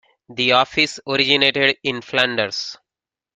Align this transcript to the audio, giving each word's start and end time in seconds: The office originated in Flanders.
The 0.29 0.53
office 0.53 0.99
originated 1.05 1.77
in 1.83 2.01
Flanders. 2.01 2.75